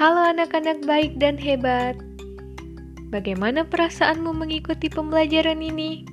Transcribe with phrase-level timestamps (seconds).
[0.00, 1.92] Halo anak-anak baik dan hebat.
[3.12, 6.08] Bagaimana perasaanmu mengikuti pembelajaran ini?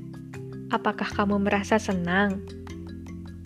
[0.75, 2.43] Apakah kamu merasa senang?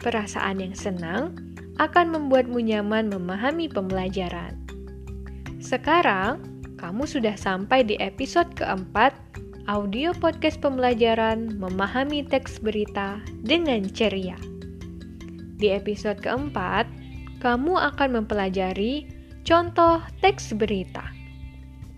[0.02, 1.38] Perasaan yang senang
[1.78, 4.58] akan membuatmu nyaman memahami pembelajaran.
[5.62, 6.42] Sekarang,
[6.82, 9.14] kamu sudah sampai di episode keempat
[9.70, 14.42] audio podcast pembelajaran memahami teks berita dengan ceria.
[15.62, 16.90] Di episode keempat,
[17.46, 21.06] kamu akan mempelajari contoh teks berita.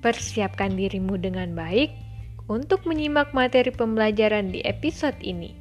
[0.03, 1.91] Persiapkan dirimu dengan baik
[2.51, 5.55] untuk menyimak materi pembelajaran di episode ini.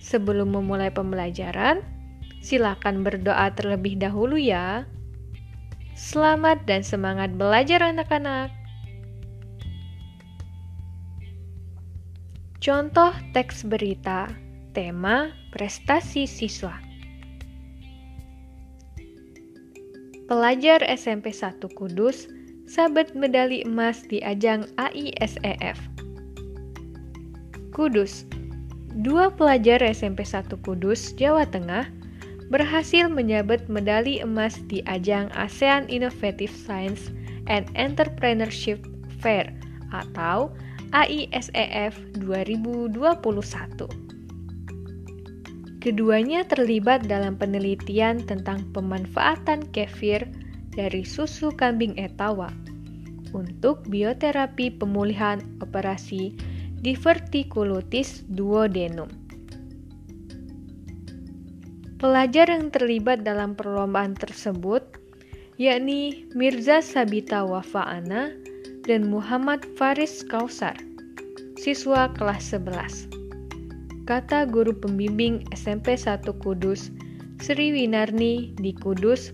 [0.00, 1.84] Sebelum memulai pembelajaran,
[2.44, 4.84] silakan berdoa terlebih dahulu ya.
[5.96, 8.52] Selamat dan semangat belajar anak-anak.
[12.64, 14.32] Contoh teks berita,
[14.72, 16.93] tema prestasi siswa.
[20.24, 22.32] Pelajar SMP 1 Kudus
[22.64, 25.76] sabet medali emas di ajang AISEF.
[27.76, 28.24] Kudus,
[29.04, 31.84] dua pelajar SMP 1 Kudus, Jawa Tengah,
[32.48, 37.12] berhasil menyabet medali emas di ajang ASEAN Innovative Science
[37.44, 38.80] and Entrepreneurship
[39.20, 39.52] Fair
[39.92, 40.48] atau
[40.96, 42.96] AISEF 2021.
[45.84, 50.24] Keduanya terlibat dalam penelitian tentang pemanfaatan kefir
[50.72, 52.48] dari susu kambing etawa
[53.36, 56.32] untuk bioterapi pemulihan operasi
[56.80, 59.12] divertikulitis duodenum.
[62.00, 64.80] Pelajar yang terlibat dalam perlombaan tersebut
[65.60, 68.32] yakni Mirza Sabita Wafa'ana
[68.88, 70.80] dan Muhammad Faris Kausar,
[71.60, 73.23] siswa kelas 11.
[74.04, 76.92] Kata guru pembimbing SMP 1 Kudus,
[77.40, 79.32] Sri Winarni di Kudus,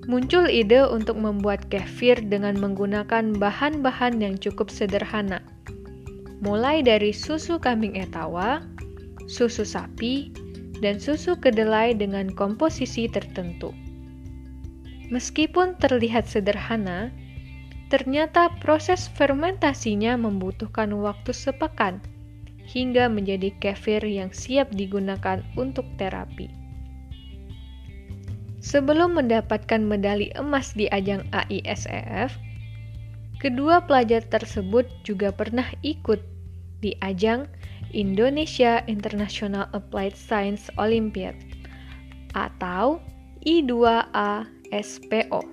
[0.08, 5.44] Muncul ide untuk membuat kefir dengan menggunakan bahan-bahan yang cukup sederhana,
[6.40, 8.64] mulai dari susu kambing etawa,
[9.28, 10.32] susu sapi,
[10.80, 13.76] dan susu kedelai dengan komposisi tertentu.
[15.12, 17.12] Meskipun terlihat sederhana,
[17.92, 22.00] ternyata proses fermentasinya membutuhkan waktu sepekan
[22.64, 26.65] hingga menjadi kefir yang siap digunakan untuk terapi.
[28.66, 32.34] Sebelum mendapatkan medali emas di ajang AISEF,
[33.38, 36.18] kedua pelajar tersebut juga pernah ikut
[36.82, 37.46] di ajang
[37.94, 41.38] Indonesia International Applied Science Olympiad
[42.34, 42.98] atau
[43.46, 45.46] I2A SPO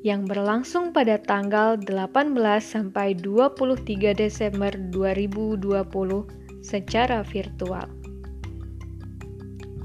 [0.00, 5.68] yang berlangsung pada tanggal 18 sampai 23 Desember 2020
[6.64, 7.86] secara virtual.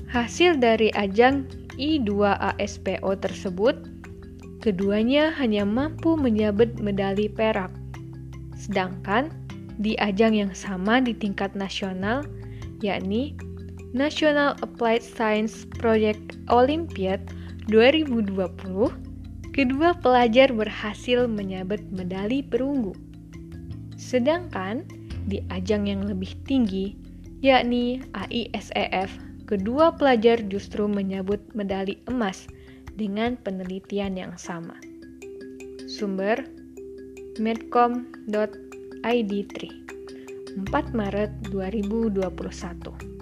[0.07, 3.77] Hasil dari ajang I2ASPO tersebut,
[4.65, 7.69] keduanya hanya mampu menyabet medali perak,
[8.57, 9.29] sedangkan
[9.77, 12.25] di ajang yang sama di tingkat nasional,
[12.81, 13.37] yakni
[13.93, 17.21] National Applied Science Project Olympiad
[17.69, 18.33] 2020,
[19.53, 22.97] kedua pelajar berhasil menyabet medali perunggu.
[23.97, 24.85] Sedangkan
[25.29, 26.97] di ajang yang lebih tinggi,
[27.41, 32.45] yakni AISEF, kedua pelajar justru menyabut medali emas
[32.99, 34.75] dengan penelitian yang sama.
[35.87, 36.43] Sumber
[37.39, 39.55] medcom.id3
[40.57, 43.16] 4 Maret 2021